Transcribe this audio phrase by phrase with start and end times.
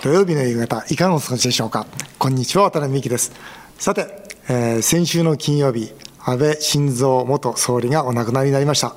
[0.00, 1.86] 土曜日の夕方、いかがお過ごしでしょうか？
[2.18, 3.32] こんにちは、渡辺美希です。
[3.78, 4.08] さて、
[4.48, 8.96] えー、先週の金曜日、安倍晋三元総理がお亡くなりになりました。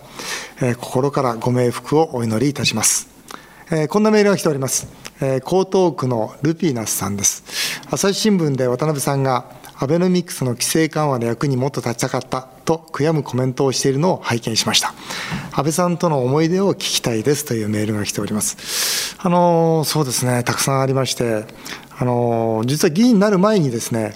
[0.64, 3.08] えー、心からご冥福をお祈りいたします。
[3.70, 4.88] えー、こんなメールが来ております。
[5.22, 7.44] え江東区のルピーナスさんです。
[7.92, 9.46] 朝日新聞で渡辺さんが、
[9.78, 14.94] アベノミクスの規制緩和の役にもっと立ちたかったと悔やむコメントをしているのを拝見しました。
[15.52, 19.16] 安倍さんとの思い出を聞きたいですというメールが来ております。
[19.20, 21.46] あの、そうですね、たくさんありまして、
[21.98, 24.16] あの、実は議員になる前にですね、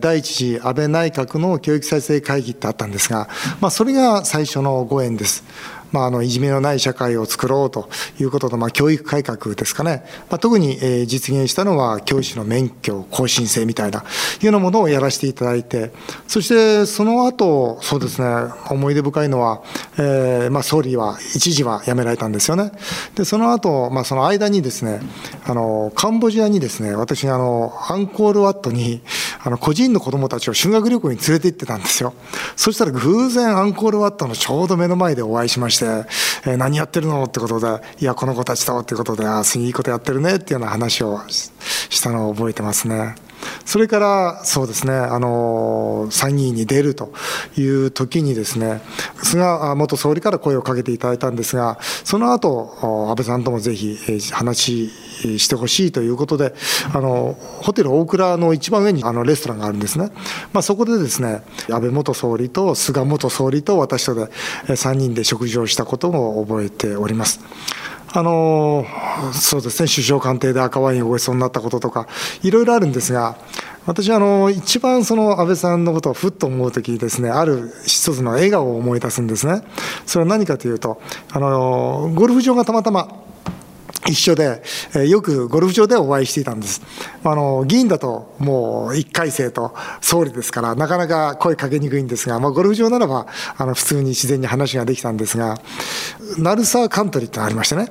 [0.00, 3.28] 第一次安倍内閣の教育再生会議ってあったんですが、
[3.60, 5.44] まあ、それが最初のご縁です。
[5.94, 14.02] まあ、あのいじめのない社会を作ろうということと、まあ、教育改革ですかね、まあ、特に、えー、実現したのは教師の免許更新制みたいない
[14.42, 15.92] うようなものをやらせていただいて
[16.26, 18.26] そしてその後そうですね
[18.70, 19.62] 思い出深いのは、
[19.96, 22.72] えーまあ、総理は一時は辞められたんですよね。
[23.14, 25.00] でその後、まあその間にですね
[25.46, 29.00] あのカンボジアにですね私あのアンコールワットに
[29.44, 32.14] あの個人の子供たちを修学旅行に連れて行ってたんですよ。
[32.56, 35.83] そしたら偶然アンコールワットのちょうど目の前でお会いしまして、
[36.46, 43.14] え、何やってるのってことで、いや、この子たちとってことで、ああ、いいことやってるねっていうような話をしたのを覚えてますね。
[43.64, 47.12] それからそうですね、あの参議院に出ると
[47.56, 48.80] いう時にですね、
[49.22, 53.98] 菅元総理から声をかけていただいたんですが、その後安倍さんともぜひ
[54.32, 54.88] 話
[55.38, 56.54] してほしいということで、
[56.92, 60.10] あのホテル大倉の一番上にあのレストランがあるんですね、
[60.52, 64.26] まあ、そこでですね、安倍元総理と菅元総理と私とで
[64.66, 67.40] 3人で食事をしたことも覚えております。
[68.16, 68.86] あの
[69.32, 72.06] そうですね、首相官邸で赤ワインをごちそうになったこととか、
[72.44, 73.36] いろいろあるんですが、
[73.86, 79.62] 私あの、一番その安倍さんのことをふっと思うときですね、ある一つの笑顔を思い出すんですね。
[80.06, 83.08] それは何かというと、あのゴルフ場がたまたま
[84.06, 84.62] 一緒で、
[85.06, 86.82] よくゴルフ場でお会いしていたんです。
[87.22, 95.58] あの、議員だともう一回生と総理ですから、なかなか声かけにくいんですが、まあ、ゴルフ場ならば、あの、普通に自然に話ができたんですが、
[96.38, 97.88] 鳴沢カントリーってありましてね、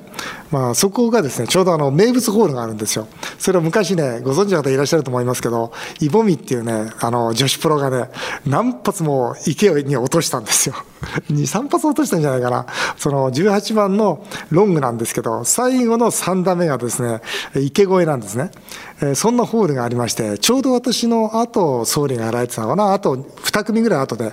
[0.50, 3.08] まあ、そこがですね、ちょうどあの、名物ホールがあるんですよ。
[3.38, 8.10] それは昔ね、ご存知の方いらっしゃると思いますけど、イボミっていうね、あの、女子プロがね、
[8.46, 10.76] 何発も池に落としたんですよ。
[11.30, 12.66] 2、3発落としたんじゃないかな。
[12.96, 17.20] その、18番のロングなんですけど、最後の3打目がですね、
[17.54, 18.50] 池越えなんですね。
[19.02, 24.32] えそんなホールがありまして、ちょうど私の後、総理がやられてたのかな、あと2組ぐらい後で。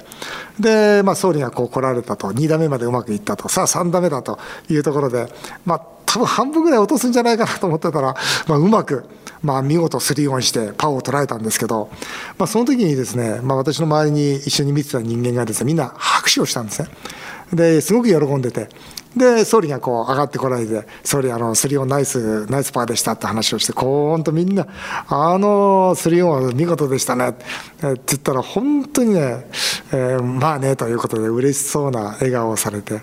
[0.59, 4.40] で、まあ、総理がこう来られたと、2打目までうまくいったと、さあ3打目だと
[4.70, 5.28] いうところで、
[5.66, 8.16] まあ、多分半分ぐらい落とすんじゃないかなと思ってたら、
[8.48, 9.06] まあ、うまく、
[9.42, 11.90] まあ、見事スリーオンしてパーを捉えたんですけど、
[12.38, 16.90] まあ、その時にですね、まあ、私の周りに一緒に見てた人間がですね、みんな拍手をしたんですね。
[17.53, 18.69] で、すごく喜んでて、
[19.16, 24.68] で、総理がこう上がってこられて、総理、あの、スリオンナイス、ナイスパーでしたって話をして、こーんとみんな、
[25.08, 27.44] あのスリオンは見事でしたねって
[27.81, 29.46] 言ったら、本当にね、
[29.91, 33.02] えー、まあね、ということで嬉しそうな笑顔をされて、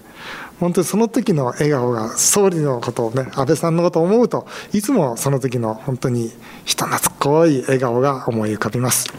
[0.60, 6.32] 本当にその時の笑顔が総理のことをね、安倍さんのことを思うと、いつもその時の本当に
[6.64, 9.12] 人懐っこい笑顔が思い浮かびます。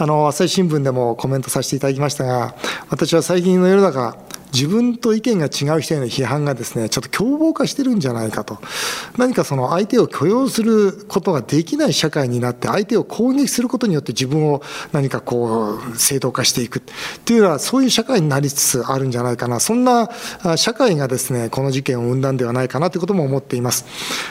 [0.00, 2.54] あの、朝日新聞でもコメントさせていただきましたが、
[2.88, 4.16] 私は最近の世の中、
[4.52, 8.58] 自分と意見が違う人への批判がですね、ちょっと凶暴化してるんじゃないかと。
[9.16, 16.82] 何かその相手を許容することができない社会になって、相手を攻撃することによって自分を何かこう、正当化していくっ
[17.24, 19.60] ていうのは、そういう社会になりつつあるんじゃないかな。
[19.60, 20.10] そんな
[20.56, 23.84] 社会がですね、この事件を生んだんではないかなということも思っています。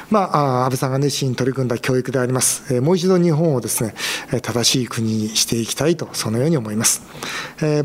[0.10, 2.82] まあ、安倍さんが熱心に取り組んだ教育であります。
[2.82, 3.94] もう一度日本をですね、
[4.42, 7.04] 正しい国にしていきたいと、そのように思います。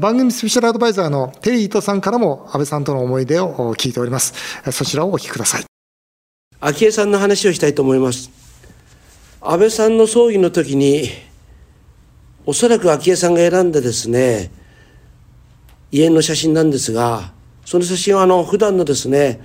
[0.01, 4.33] 番組スペシャルアドバイザーのテリー伊藤さんからも安倍さんとの思い出を聞いております。
[4.71, 5.65] そちらをお聞きください。
[6.61, 8.31] 昭恵さんの話をしたいと思います。
[9.41, 11.11] 安倍さんの葬儀の時に、
[12.47, 14.51] おそらく昭恵さんが選んでですね、
[15.91, 17.33] 遺影の写真なんですが、
[17.65, 19.41] その写真はあの、普段のですね、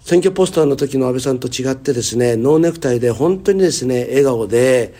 [0.00, 4.94] 選挙ポスターの時の安倍さんと違ってですね、ノーネクタイで本当にですね、笑顔で、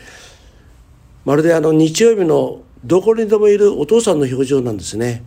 [1.24, 5.22] まるであの日曜日のどこにでもいるお父さんの表情なんですね。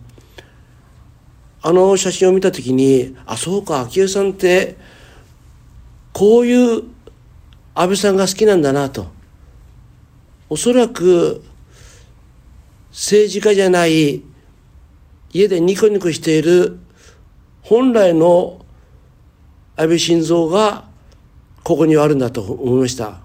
[1.62, 4.76] あの写真を見た時にあそうか昭恵さんって
[6.12, 6.84] こういう
[7.74, 9.06] 安倍さんが好きなんだなと
[10.48, 11.44] おそらく
[12.90, 14.22] 政治家じゃない
[15.32, 16.78] 家でニコニコしている
[17.62, 18.64] 本来の
[19.76, 20.88] 安倍晋三が
[21.62, 23.20] ここにはあるんだと思いました。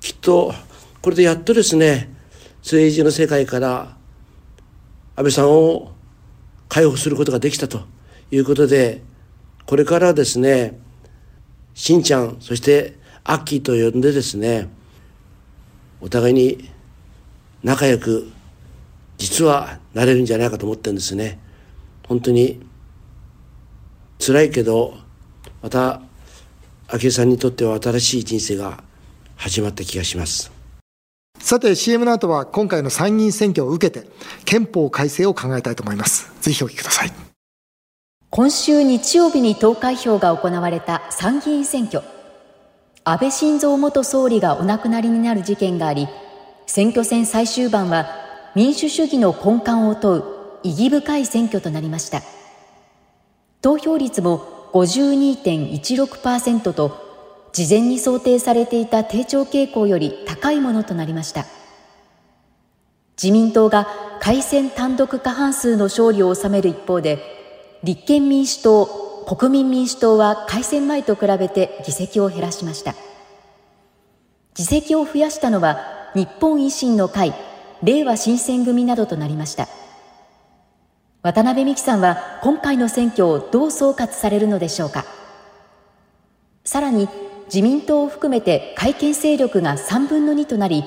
[0.00, 0.54] きっと
[1.02, 2.14] これでやっとですね
[2.62, 3.96] 政治の世界から
[5.14, 5.92] 安倍さんを
[6.68, 7.82] 解放することができたと
[8.30, 9.02] いうことで、
[9.66, 10.78] これからですね、
[11.74, 14.68] しんちゃん、そしてアッキーと呼んでですね、
[16.00, 16.70] お互いに
[17.62, 18.30] 仲良く、
[19.16, 21.38] 実はなれるんじゃないかと思ってるんですね。
[22.06, 22.60] 本当に
[24.18, 24.96] 辛いけど、
[25.62, 26.02] また、
[26.86, 28.82] 昭恵さんにとっては新しい人生が
[29.36, 30.57] 始まった気がします。
[31.38, 34.08] さて CM の後は今回の参議院選挙を受けて
[34.44, 36.32] 憲法改正を考えたいと思います。
[36.40, 37.12] ぜひお聞きください。
[38.30, 42.02] 今週日曜日に投開票が行われた参議院選挙。
[43.04, 46.08] 安倍晋三元総理がお亡くなりになる事件があり、
[46.66, 48.06] 選挙戦最終盤は
[48.54, 50.24] 民主主義の根幹を問う
[50.62, 52.20] 意義深い選挙となりました。
[53.62, 57.07] 投票率も52.16%と
[57.58, 61.44] 事前に想定されていた低調傾向より高いものとなりました。
[63.20, 63.88] 自民党が
[64.20, 67.18] 改選単独過半数の勝利を収める一方で
[67.82, 68.86] 立憲民主党
[69.26, 72.94] 国民民主党は改選前と比べて議席を減らしました。
[74.54, 77.34] 議席を増やしたのは日本維新の会
[77.82, 79.66] 令和新選組などとなりました。
[81.22, 85.04] 渡辺美樹さんは今回の選挙をどう総括されるのでしょうか。
[86.62, 87.08] さらに
[87.48, 90.84] 自民党を含めて改憲勢力が3分の2となり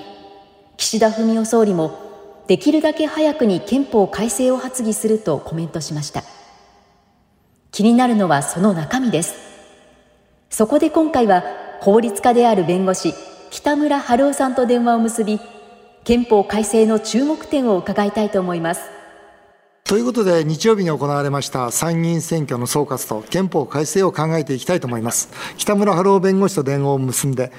[0.78, 6.24] 岸田文雄総理もできるだけ早くに憲法改正を発議するとコメントしました。
[7.72, 9.36] 気になるのはその中身です。
[10.50, 11.44] そこで今回は
[11.80, 13.14] 法律家である弁護士
[13.50, 15.40] 北村春夫さんと電話を結び
[16.04, 19.01] 憲法改正の注目点を伺いたいと思います。
[19.92, 25.34] ということで、日曜日に行われました参議院選挙の総括と憲法改正を考えていきたいと思います。
[25.58, 27.52] 北村春夫弁護士と電話を結んで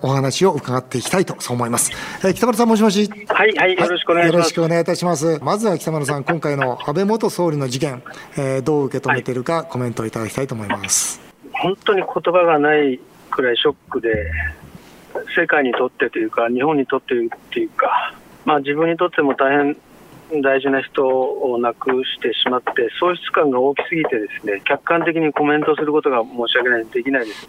[0.00, 1.90] お、お話を伺っていきたいと、そう思います。
[2.24, 3.10] えー、北村さん、もしもし？
[3.26, 4.36] はい、はい、よろしくお願いします。
[4.36, 5.40] よろしくお願いいたします。
[5.42, 8.04] まずは北村さん、今回の安倍元総理の事件、
[8.38, 11.20] えー、どう受け止めているか、コメントをいただきたいと思います。
[11.50, 13.00] 本当に言葉がない
[13.32, 14.30] くらいショックで、
[15.36, 18.14] 世界にとってというか、日本にとってっていうか、
[18.44, 19.76] まあ、自分にとっても大変
[20.42, 27.48] 大事な人を亡くしてしまって、喪失感が大きすぎて、ですね客観的にコメントすることが申し訳ない、できないです。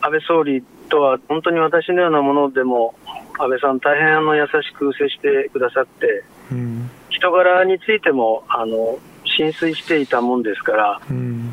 [0.00, 2.94] 安倍総理とは、本当に私のようなものでも、
[3.38, 11.52] 安倍さん、大変あの優しく接してくださって、うん、人柄についてもあの浸水していたもんですから、うん、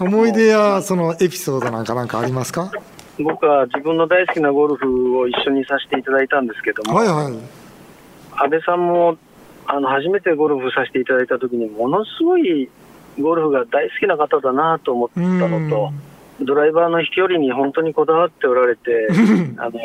[0.00, 2.72] 思い出やそのエピソードなんかなんかありますか？
[3.18, 7.34] 僕は自分の大好きなゴルフを一緒にさせていただいたんですけども、はいはい、
[8.32, 9.16] 安倍さんも
[9.72, 12.68] あの初めてゴルフさせていただいたときに、ものすごい
[13.20, 15.92] ゴルフが大好きな方だなと思ったのと、
[16.44, 19.08] ドライバーの飛距離に本当にこだわっておられて、
[19.58, 19.78] あの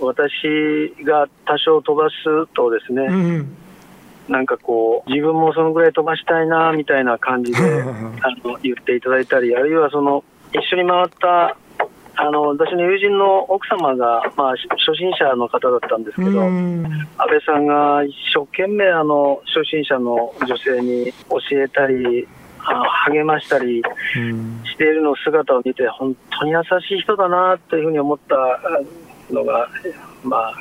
[0.00, 3.46] 私が多少飛ばすとですね、
[4.28, 7.58] なんかこう、自分もそのぐらい飛ばしたいなみたいな感じで
[8.22, 11.56] あの言っていただいたり、あるいはその一緒に回った
[12.22, 16.82] あの私の友人の奥様が、まあ、初心者の方だったんですけど、安
[17.16, 22.28] 倍さんが一生懸命あの初心者の女性に教えたり、
[23.06, 23.82] 励ましたり
[24.70, 28.36] しているの姿を見て、本当に優しい人だなというふうに思った
[29.32, 29.70] のが、
[30.22, 30.54] まあ、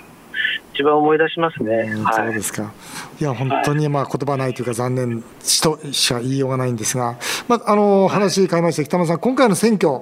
[0.73, 1.93] 一番思い出しますね。
[2.13, 2.71] そうですか。
[3.19, 5.21] いや、本当にまあ言葉ないというか、残念
[5.61, 7.17] としか言いようがないんですが、
[7.49, 9.99] まあ、あの話変えまして、北村さん、今回の選挙、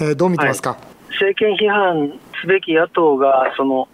[0.00, 0.70] えー、どう見てますか？
[0.70, 0.80] はい
[1.10, 3.88] 政権批判すべき野党が、その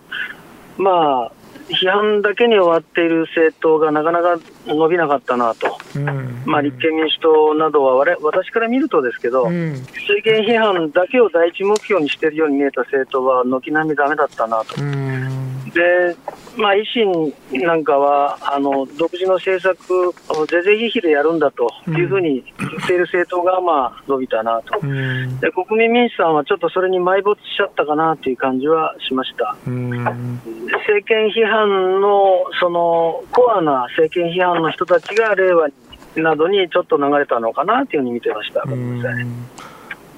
[0.79, 1.33] まあ、
[1.69, 14.81] 批判だけに終わっている政党がなかなか伸びなかったなと、うん、まあ、立憲民主党などは我私から見るとですけど、うん、政権批判だけを第一目標にしているように見えた政党は軒並みだめだったなと。
[14.81, 16.17] うんで、
[16.57, 17.35] まあ、維新
[17.67, 29.57] なんかは、あの独自の政策を是々非々でやるんだというふうに言っている政党が、まあ、伸びたなと、で、国民民主さんはちょっとそれに埋没しちゃったかなという感じはしました。
[29.67, 35.69] 政権批判の、そのコアな政権批判の人たちが令和
[36.17, 38.61] などにちょっと流れたのかなというふうに見てました。
[38.63, 39.27] ごめんなさい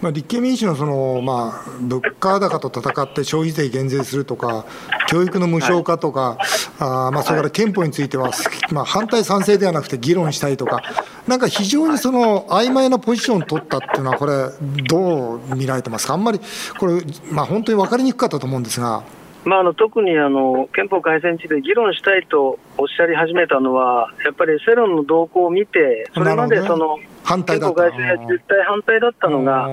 [0.00, 4.64] まあ、立憲民主のその、まあ、物価高と戦って消費税減税するとか、
[5.08, 6.38] 教育の無償化とか、はい、
[6.78, 8.30] あまあ、それから憲法については、
[8.70, 10.82] まあ、反対、賛成ではなくて議論したいとか、
[11.26, 14.50] なんか非常にその曖昧なポジションを取ったっていうのは、これ、
[14.86, 16.40] どう見られてますか、あんまり
[16.78, 19.02] これ、まあ、本当に分かりにくかったと思うんですが。
[19.48, 29.66] まあ、あの特にあの憲法改正について議論したいとおっしゃり始めたのは、やっぱり世論の動向を見て、それまでその、憲法改正絶対反対だったのが、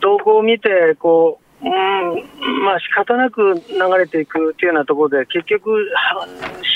[0.00, 1.70] 動向を見てこう、うん
[2.62, 3.62] まあ仕方なく流
[3.98, 5.90] れていくというようなところで、結局、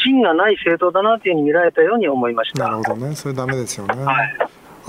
[0.02, 2.64] 芯がない政党だなというふうに見られたように思いました。
[2.64, 4.02] なるほどね、それだめですよね。
[4.02, 4.36] はい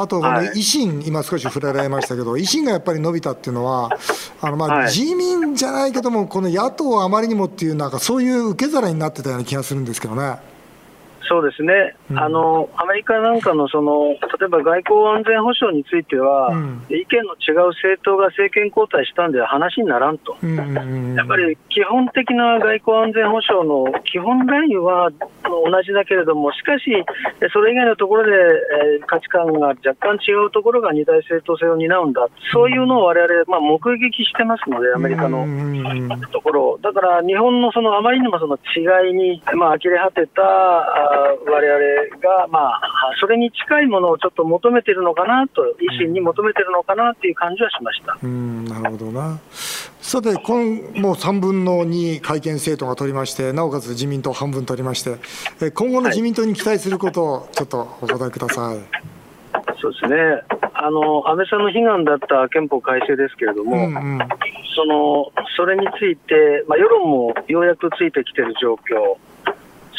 [0.02, 3.90] あと、はい、維新、今少し触れられましたけど、 維新がやっぱり伸びたっていうのは、
[4.40, 10.38] あのまあ、自民じゃないけども、この野党あまりにもっていう、なんかそういう受け皿になってたような気がするんですけどね。
[11.30, 25.12] そうですね、うん、あのアメリカなんかのその例えば外交安全保障については、うん、意見の違う政党が政権交代したんでは話にならんと、うん、やっぱり基本的な外交安全保障の基本ラインは
[25.50, 26.86] 同じだけれども、しかし、
[27.54, 35.46] それ以外のところで、えー、価値観が若干違うところが二大政党制を担うんだ、そういうのを我々、まあ、目撃してますので、アメリカの
[36.32, 40.42] ところだから日本のそのあまりにもその違いに、まあ呆れ果てた
[41.46, 42.82] 我々が、まあ、
[43.20, 48.18] それに近いものをちょっと求めてるのかなと、維新に求めてるのかなっていう感じはしました。
[48.22, 49.40] うんなるほどな。
[50.02, 50.66] さて、今
[51.02, 55.18] もう3分の2改憲政党が取りまして、なおかつ自民党半分取りまして、
[55.72, 58.86] 今後の自民党に期待することをちょっとお答えください、はい、
[59.82, 60.16] そうですね。
[60.74, 64.20] あの、安倍さんの悲願だった憲法改正ですけれども、うんうん、
[64.76, 69.18] そのそれについて、まあ、世論もようやくついてきている状況。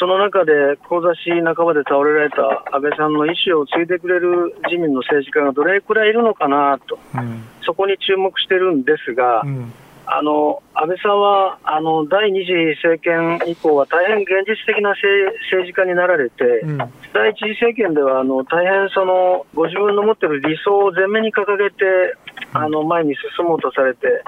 [0.00, 9.73] その中で、志半ばで倒れられた安倍さんの意思を継いでくれる自民の政治家がどれくらいいるのかなと、うん、そこに注目してるんですが、うん、
[10.07, 16.78] あの安倍さんはあの第二次政権以降は大変現実的な政治家になられて、うん、
[17.12, 22.16] 第一次政権ではあの大変そのご自分の持っている理想を前面に掲げて、
[22.52, 24.22] あの前に進もうとされて、で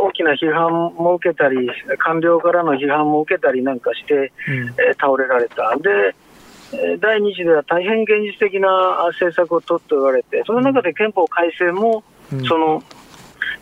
[0.00, 5.76] 大きな批判も受けたり、官僚からの批判も受けたりなんかして、え倒れられた。
[5.76, 6.14] で
[6.98, 8.68] 第2次では大変現実的な
[9.08, 12.02] 政策を取っておられて、その中で憲法改正も、
[12.48, 12.82] その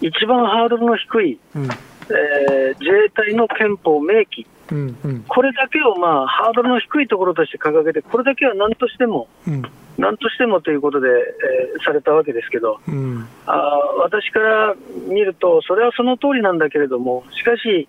[0.00, 4.98] 一番ハードルの低い、うん、えー、自衛隊の憲法明記、うん。
[5.04, 9.62] うん、これだけを、まあ、ハードルの低いところとして掲げて、これだけは何としても、うん、
[9.98, 13.52] 何としてもということで、えー、されたわけですけど、うん、あ
[13.98, 14.74] 私から
[15.08, 17.88] 見ると、それはその通りなんだけれども、しかし、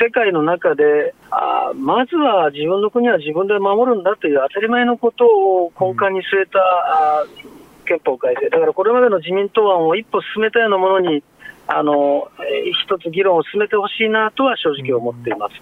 [0.00, 7.56] 世界の中であ、まずは自分の国は自分で守るんだという当たり前のことを根幹に据えた、うん
[7.86, 11.22] 憲法改正、だからこれまでの自民党案を一歩進めたようなものに、
[11.68, 12.30] あの
[12.86, 15.54] 一つ議論を進めてほしいなとは正直思っています。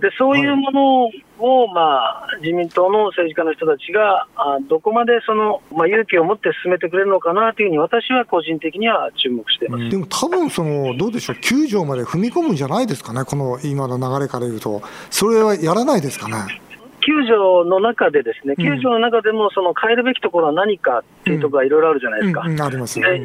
[0.00, 16.36] でそういうものを、まあ、自民党の政治家の人たちが、あどこまでその、まあ、勇気を持って進めてくれるのかなというふうに、私は個人的には注目しています、でも多分そのどうでしょう、9条まで踏み込むんじゃないですかね、この今の流れから言うと、それはやらないですかね？
[17.02, 22.44] 9条の中で、ですね9条の中でもその変えるべきところは何かっていうところがいろいろあるじゃないですか、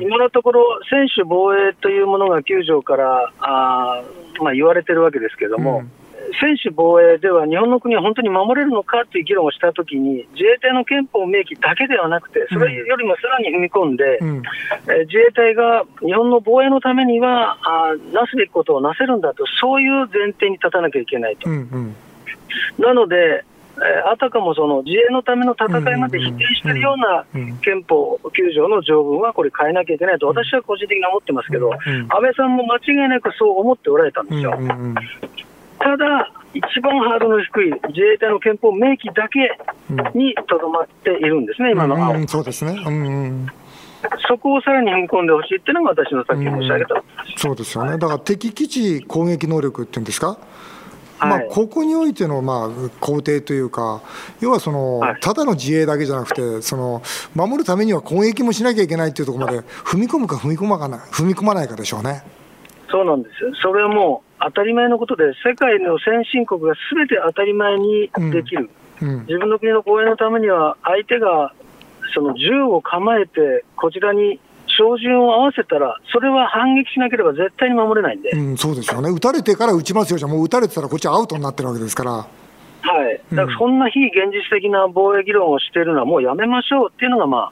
[0.01, 4.03] 今のところ、専守防衛というものが9条からあ、
[4.41, 5.91] まあ、言われてるわけですけれども、うん、
[6.39, 14.43] 専守防衛では日本の国は本当に守れるのかという議論をしたときに、自衛隊の憲法明記だけではなくて、それよりもさらに踏み込んで、うん、
[14.89, 21.50] え自衛隊が日本の防衛のためにはあ、なすべきことをなせるんだと、そういう前提に立たなきゃいけないと。
[21.50, 21.96] うんうん、
[22.79, 23.43] なので、
[23.84, 27.25] えあたかもその自衛のための戦いまで否定しているような
[27.62, 34.57] 憲法9条の条文はこれ変えなきゃいけないと私は個人的に思ってますけど、安倍さんも間違いなくそう思っておられたんですよ。
[35.79, 39.57] ただ、一番ハードルの低い自衛隊の憲法明記だけ
[40.17, 43.48] にとどまっているんですね、今の青、そうですね、うん
[44.27, 47.03] そこをさらに踏み込んでほしいっていうのが私のさっき申し上げた、
[47.36, 50.38] そうですよね、だから敵基地攻撃能力っていうんですか、
[51.20, 54.02] まあ、ここにおいてのまあ肯定というか、
[54.40, 57.02] 要はその、ただの自衛だけじゃなくて、その
[57.34, 62.24] 守るためには攻撃もしなきゃいけないというところまで踏み込むか踏み込まかな踏み込まないかでしょうね。
[62.90, 63.44] そうなんです。
[63.44, 68.70] よ、それはもう当たり前のことで、世界の先進国がすべて当たり前にできる、
[69.02, 71.54] うんうん、自分の国の防衛のためには、相手が
[72.14, 74.40] その銃を構えて、こちらに
[74.77, 82.12] 照準を合わせたら、それは反撃しなければ絶対に守れないんで、うん、そうですよね、撃たれてから撃ちますよ、じゃもう撃たれてたら、こっちアウトになってるわけですから。
[82.12, 87.51] はい、だからそんな非現実的な防衛議論をしているのはもうやめましょうっていうのが、ま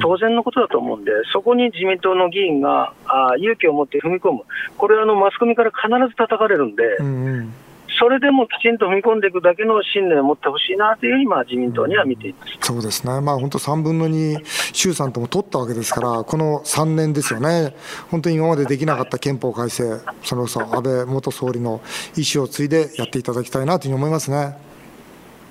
[0.00, 4.42] 当然のことだと思うんで、そこに自民党の議員があ勇気を持って踏み込む、
[4.78, 7.54] これはあのマスコミから必ず叩かれるんで、うんうん
[7.98, 17.74] それでもきちんと踏み込んでいくだけの信念を持ってほしいなというふうに、まあ、自民党には見ています、そうですね、まあ、本当、3分の2、衆参とも取ったわけですから、この3年ですよね、
[18.10, 21.80] 本当に今までできなかった憲法改正、それこそ安倍元総理の
[22.16, 24.56] 意思を継いでやっていただきたいなというふうに思いますね。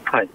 [0.04, 0.30] はい。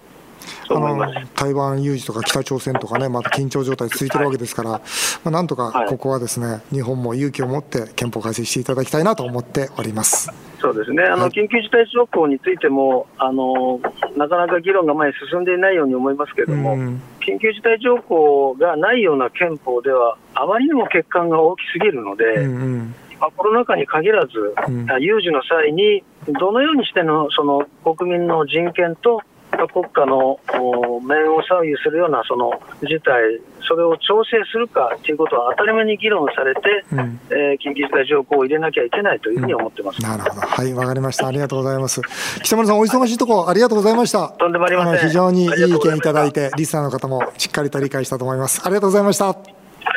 [0.69, 4.79] あの台湾有事とか北朝鮮とかね、また緊張状態続いてるわけですから、ま
[5.25, 10.48] あ、なんとかここはですね、日本も勇気を持って憲法改正していただきたいなと思っております。
[10.59, 13.79] そうですね、あの、緊急事態条項についてもあの、
[14.17, 16.99] なかなか議論が前に進んでいないように思いますけれども、緊
[17.29, 22.95] 緊急事態条項がないような憲法では、あまりにも欠陥が大きすぎるので、うんうん。
[23.19, 24.31] まあ、コロナ禍に限らず、
[24.67, 26.03] うん、有事の際に、
[26.39, 29.21] どのようにしてのその国民の人権と
[29.67, 30.39] 国家の
[31.01, 36.61] 面を左右するようなその事態、それを調整するかということは当たり前に議論されて、
[36.91, 42.01] うん、えー、緊急事態条項を入れなきゃいけないというふうに思ってます、うん、なるほど、はい、わかりました、ありがとうございます。
[42.43, 44.29] 北村さん、お忙しいところ、ありがとうございました。
[44.29, 45.07] とんでもありません。
[45.07, 48.61] 非常にいい意見いただいて、リスナーの方もしっかりと理解したと思います。
[48.65, 49.29] ありがとうございました。
[49.29, 49.35] あ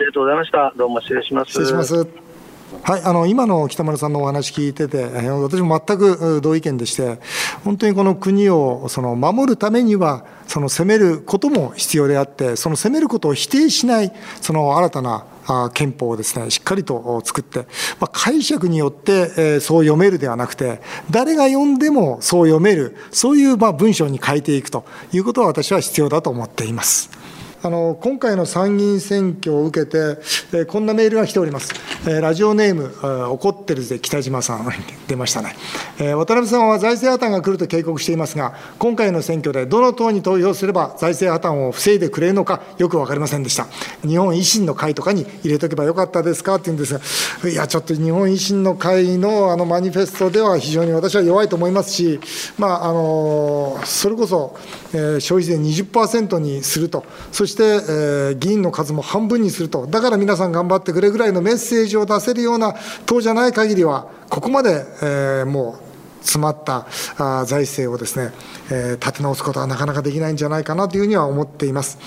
[0.01, 0.73] りがとうございました。
[0.77, 1.51] どうも失礼します。
[1.51, 2.32] 失礼します。
[2.81, 7.19] はい、あの今の北村さんのお話聞いてて、私も全く同意見でして、
[7.65, 15.25] 本当にこの国をその守るためには、その攻めることも必要であって、その攻めることを否定しない、その新たな
[15.75, 17.61] 憲法をですね、しっかりと作って、
[18.01, 27.22] まあ、解釈によって、そう読めるではなくて、誰が読んでもそう読める、そういうまあ文章に変えていくということは私は必要だと思っています。
[27.65, 29.97] あの今回の参議院選挙を受けて、
[30.53, 31.73] えー、こんなメールが来ております。
[32.09, 34.67] えー、ラジオネーム、えー、怒ってるぜ北島さん、
[35.07, 35.55] 出ましたね、
[36.01, 36.17] えー。
[36.17, 43.69] 渡辺さんは財政破綻が来ると警告していますが、今回の選挙でどの党に投票すれば財政破綻を防いでくれるのか、よく分かりませんでした。
[44.05, 46.57] 日本維新の会とかに入れとけばよかったですか？
[46.57, 46.95] って言うんです
[47.45, 52.19] が、いや、ちょっと日本維新の会のあのマニフェストでは非常に私は弱いと思いますし、
[52.59, 54.57] まあ、あのそれこそ、
[54.93, 62.75] えー、消費税20%にすると、そしてして、えー、議員の数も半分にすると、だから皆さん頑張ってくれぐらいのメッセージを出せるような
[63.07, 65.93] 党じゃない限りは、ここまで、えー、もう、
[66.23, 66.87] 詰まった
[67.19, 68.33] あ財政をですね、
[68.71, 71.99] えー、立て直すことはなかなかできないんじゃないかなというふうには思っています。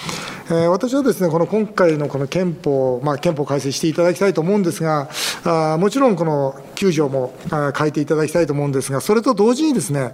[0.49, 5.09] え、私はですね、この今回のこの憲法、まあ、憲法改正していただきたいと思うんですが、
[5.43, 7.33] あもちろんこの9条も
[7.77, 10.13] 変えていただきたいと思うんですが、それと同時にですね、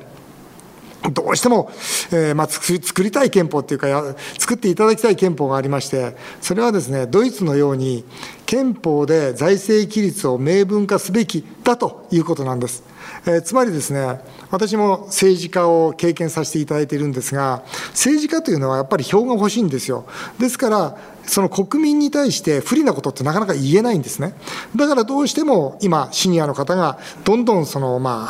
[1.09, 1.71] どうしても、
[2.11, 8.05] えーまあ、作りたい憲法っていうか作っていただきたい憲法がありましてそれはですねドイツのように
[8.45, 12.83] 憲法で財政規律を明文化すべきだということなんです。
[13.25, 20.05] えー、つまりですね私も政治家を経験させていただいているんですが政治家というのはやっぱり票が欲しいんですよ
[20.39, 24.33] ですからその国民に対して不利なことってなかなか言えないんですね。
[24.75, 28.27] だからどうしても今、シニアの方がどんどんその、ま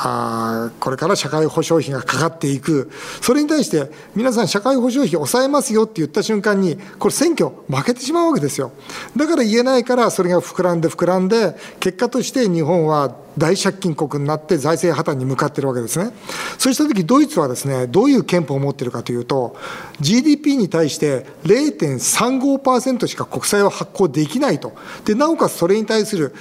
[0.67, 2.91] あ、これから社会保障費がかかっていく。
[3.21, 8.71] それに対して皆さん社会保障費抑えますよって言った瞬間に、これ選挙負けてしまうわけですよ。
[9.15, 16.11] だから言えないからそれが膨らんで膨らんで、結果として日本は大借金国になって財政破綻に向かっているわけですね。
[16.57, 19.55] そうしたとき、ドイツはですね、どういう憲法を持っているかというと、
[19.99, 24.73] GDP に対して0.35%しか国債を発行できないと。
[25.05, 26.33] で、なおかつそれに対する、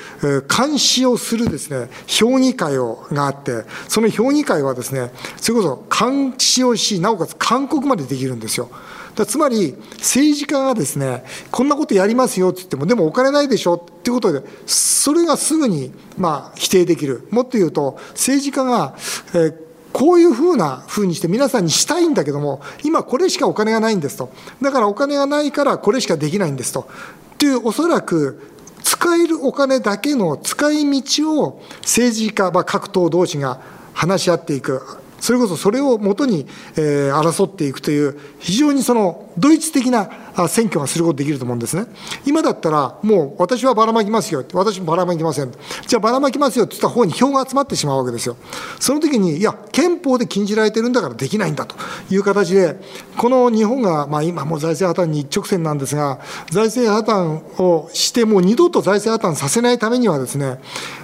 [0.48, 8.70] 監視をするですね、評議会をがあって、その評議会はですね、それこそ監視をし、なおかつ勧告までできるんですよ。
[9.14, 17.26] だつまり政治家がですねこんなことやりますよって言ってもでもお金ないでしょっていうことでそれがすぐにまあ否定できる。
[17.30, 18.94] もっと言うと政治家が、
[19.34, 19.54] えー、
[19.92, 24.32] こういうふうなふうにして皆さんにしたいんだけども今これしかお金がないんですと。
[24.62, 26.88] だからお金がないからこれしかできないんですと。
[27.34, 28.50] っていうおそらく
[28.82, 33.60] 使えるお金だけの使い道を政治家、まあ、各党同士が
[33.92, 34.82] 話し合っていく。
[35.20, 40.10] それこそそれをもとに、えー、争っていくという、非常にそのドイツ的な
[40.48, 41.86] 選挙がすることできると思うんですね。
[42.24, 45.52] 今だったら、もう私はばらまきますよ、私もばらまきません。
[45.86, 48.36] じゃあばらまきますよって言った方に票が集まってしまうわけですよ。
[48.78, 51.76] その時に、いや、憲法で禁じられてるんだからできないんだと
[52.10, 52.80] いう形で、
[53.16, 60.58] この日本が、まあ、今もう財政破綻に一直線なんですが、財政破綻をして、もう二度と財政破綻させないためにはですね、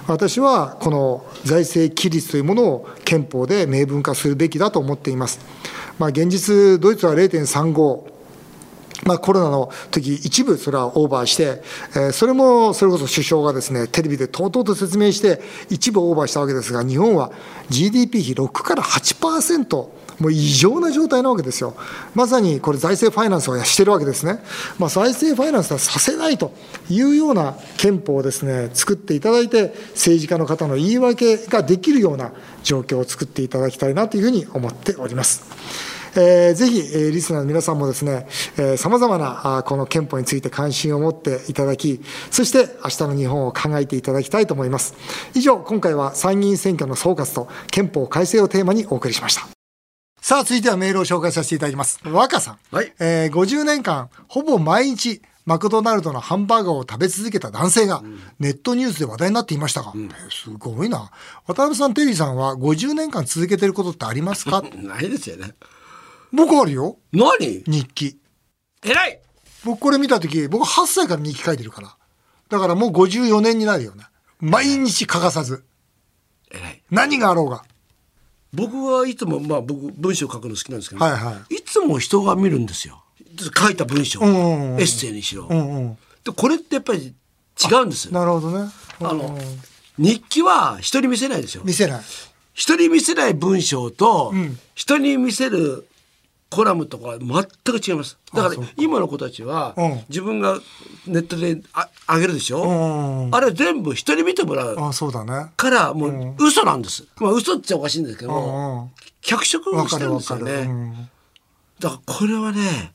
[0.07, 5.39] 私はこの財政規律というものを憲法で明文化するべきだと思っています。
[5.99, 8.16] まあ、現実、ドイツは0.35、
[9.03, 11.61] まあ、コロナの時一部それはオーバーして、
[11.95, 17.31] えー、それもそれこそ首相がですねテレビでとうとうと説明して一部オーバーしたわけですが日本は
[17.69, 21.75] GDP 比6から8%もう異常な状態なわけですよ。
[22.15, 24.39] まさにこれ財政ファイナンスをしてるわけですね。
[24.79, 26.53] まあ、財政ファイナンスはさせないと
[26.89, 32.31] いうような憲法をですね、作っていただいて、政治家の方の言い訳ができるような
[32.63, 35.96] 状況を作っていただきたいなというふうに思っております。
[36.19, 38.27] えー、ぜひ、えー、リスナーの皆さんもですね、
[38.77, 42.01] さまざまなあこの憲法について関心を持っていただき、
[42.31, 44.95] そして明日の日本を考えていただきたいと思います。
[45.35, 49.47] 以上、今回は参議院選挙の総括と憲法改正をテーマにお送りしました。
[50.19, 51.99] さあ、続いてはメールを紹介させていただきます。
[52.03, 52.57] 若さん。
[52.71, 52.91] はい。
[52.99, 58.03] えー、50年間、ほぼ毎日、マクドナルドのハンバーガーを食べ続けた男性が、
[58.39, 61.09] ネットニュースで話題になっていましたが、うん、すごいな。
[61.45, 64.61] 渡辺さん、テリーさんは50年間続けてることってありますか？
[64.75, 65.53] ないですよね。
[66.31, 66.97] 僕あるよ。
[67.11, 67.63] 何？
[67.65, 68.19] 日記。
[68.83, 69.19] 偉い
[69.65, 71.95] 僕これ見た時、僕8歳から日記書いてるから。
[72.49, 74.05] だからもう54年になるよね。
[74.39, 75.65] 毎日欠かさず。
[76.51, 76.83] 偉い。
[76.91, 77.63] 何があろうが。
[78.53, 83.03] 僕はいつも、まあ僕、文章書くの好きなんですけど、はいはいいつも人が見るんですよ。
[83.55, 85.47] 書いた文章、んうんうんエッセイにしろ。
[85.49, 85.97] うんうん。
[86.23, 87.13] で、これってやっぱり
[87.69, 88.13] 違うんですよ。
[88.13, 88.71] なるほどね。
[89.01, 89.37] あのうん
[89.99, 91.63] 日記は人に見せないですよ。
[91.65, 92.01] 見せない。
[92.53, 95.87] 人に見せない文章と、ん人に見せる
[96.49, 98.17] コラムとかは全く違います。
[98.33, 100.59] だから今の子たちは、うん自分が
[101.05, 103.35] ネットであ上げるでしょ、うん。
[103.35, 105.51] あれ全部人に見てもらうあ、そうだね。
[105.57, 107.05] からもう嘘なんです。
[107.17, 108.91] まあ嘘っちゃおかしいんですけうど、んうん。
[109.21, 110.17] 脚色してるん。
[110.17, 110.51] ですよね。
[110.53, 111.09] うん
[111.79, 112.93] だからこれはね、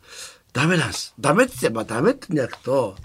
[0.52, 1.14] ダメなんです。
[1.20, 2.96] ダメって言って、まあダメってんじゃなくと、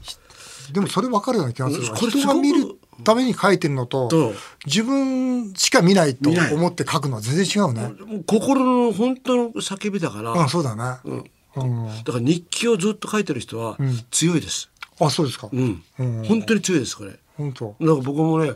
[0.71, 4.33] でもそれわかるような気がする人が見るために書いてるのとと、
[4.65, 7.89] 自分しか見ないと思って書くのは全然違うね。
[8.05, 10.99] もう心の本当の叫びだから、うん、そうだね。
[11.05, 11.87] うんうん。
[12.03, 13.77] だから日記をずっと書いてる人は
[14.11, 14.69] 強いです。
[14.99, 15.49] あ、そうですか。
[15.51, 15.83] うん。
[15.99, 17.17] うん本当に強いです、これ。
[17.35, 17.75] 本当。
[17.79, 18.51] なんか僕もね、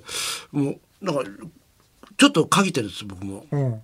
[0.52, 1.24] もう、なんか、
[2.18, 3.46] ちょっと書いてるんです、僕も。
[3.52, 3.82] うん。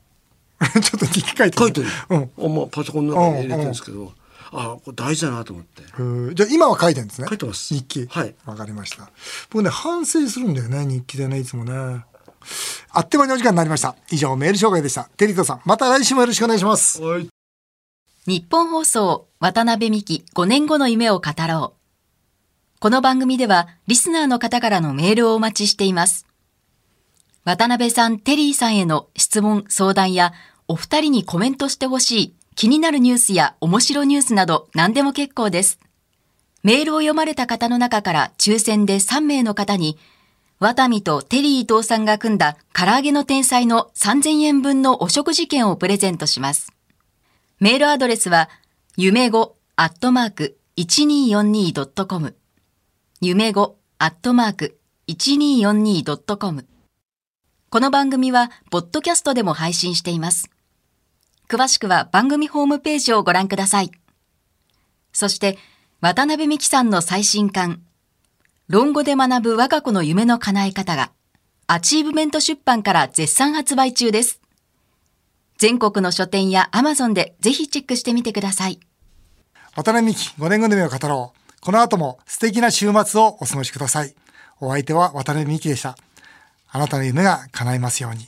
[0.82, 1.88] ちょっと日記書いて書いてる。
[2.10, 2.32] うん。
[2.38, 4.14] あまあ、パソコンの中に入れてるんですけど、
[4.52, 5.84] あこれ大事だなと思って。
[6.00, 7.28] うんじゃあ今は書いてるんですね。
[7.28, 8.08] 書いてます日記。
[8.10, 9.10] はいわかりました。
[9.50, 12.06] 僕ね、反省するんだよね、日記でね、いつもね。
[12.92, 13.96] あっという間にお時間になりました。
[14.12, 15.06] 以上、メール紹介でした。
[15.18, 17.02] テリートさん、また来週もよろしくお願いします。
[17.02, 17.28] はい。
[18.26, 21.78] 日本放送渡辺美希5年後の夢を語ろう。
[22.80, 26.28] この番組ではリスナーの方からのメールをお待ちしています。
[27.44, 30.34] 渡辺さん、テリーさんへの質問、相談や
[30.68, 35.80] お二人にコメントしてほしい気になるニュースや面白ニュースなど何でも結構です。
[36.64, 39.98] メールを読まれた方の中から抽選で3名の方に
[40.60, 46.74] ワタミとテリー伊藤さんが組んだ唐揚げの天才の3000円分のお食事券をプレゼントします。
[47.60, 48.50] メールアドレスは、
[48.98, 52.36] 夢語アットマーク 1242.com。
[53.22, 56.66] 夢語アットマーク 1242.com。
[57.70, 60.50] この番組は、ポッドキャストでも配信しています。
[61.48, 63.92] 詳しくは番組ホームページをご覧ください。
[65.14, 65.58] そして、
[66.02, 67.82] 渡邉美樹さんの最新刊、
[68.68, 71.12] 論語で学ぶ我が子の夢の叶え方が、
[71.68, 74.42] アチーブメント出版から絶賛発売中です。
[75.58, 78.80] 全国の書店やアマゾンでぜひチェックしてみてください。
[79.76, 81.62] 渡辺美希5年後の夢を語ろう。
[81.62, 84.14] この後も素敵な週末をお過ごしください。
[84.60, 85.98] お相手は渡辺美希でした。
[86.70, 88.28] あなたの夢が叶いますように。